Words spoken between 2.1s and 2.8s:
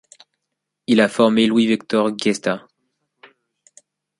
Gesta.